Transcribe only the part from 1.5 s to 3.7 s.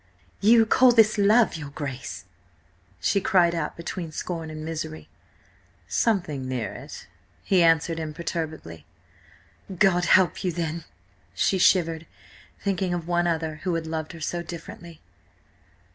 your Grace?" she cried